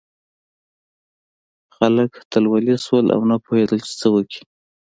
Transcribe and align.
خلک 1.75 2.11
تلولي 2.31 2.75
شول 2.85 3.05
او 3.15 3.21
نه 3.29 3.37
پوهېدل 3.43 3.79
چې 3.87 3.93
څه 3.99 4.07
وکړي. 4.13 4.41